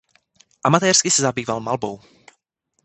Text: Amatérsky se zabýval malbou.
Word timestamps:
Amatérsky 0.63 1.11
se 1.11 1.21
zabýval 1.21 1.59
malbou. 1.59 2.01